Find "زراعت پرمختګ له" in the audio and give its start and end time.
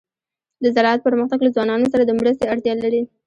0.75-1.53